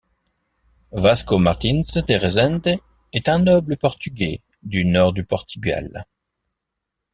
Vasco 0.93 1.37
Martinz 1.37 2.03
de 2.07 2.15
Resende 2.15 2.77
est 3.13 3.29
un 3.29 3.37
noble 3.37 3.77
portugais 3.77 4.41
du 4.63 4.83
nord 4.83 5.13
du 5.13 5.23
Portugal. 5.23 6.07